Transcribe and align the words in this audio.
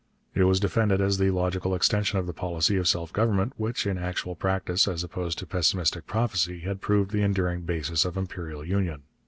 It 0.33 0.45
was 0.45 0.59
defended 0.59 0.99
as 0.99 1.19
the 1.19 1.29
logical 1.29 1.75
extension 1.75 2.17
of 2.17 2.25
the 2.25 2.33
policy 2.33 2.75
of 2.77 2.87
self 2.87 3.13
government, 3.13 3.53
which, 3.57 3.85
in 3.85 3.99
actual 3.99 4.33
practice 4.33 4.87
as 4.87 5.03
opposed 5.03 5.37
to 5.37 5.45
pessimistic 5.45 6.07
prophecy, 6.07 6.61
had 6.61 6.81
proved 6.81 7.11
the 7.11 7.21
enduring 7.21 7.61
basis 7.65 8.03
of 8.03 8.17
imperial 8.17 8.65
union. 8.65 9.03